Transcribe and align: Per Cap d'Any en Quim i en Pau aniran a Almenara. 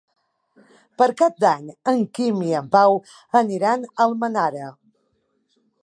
Per 1.01 1.07
Cap 1.19 1.35
d'Any 1.45 1.67
en 1.93 2.01
Quim 2.19 2.41
i 2.47 2.55
en 2.63 2.73
Pau 2.77 2.99
aniran 3.43 3.87
a 3.91 3.93
Almenara. 4.07 4.73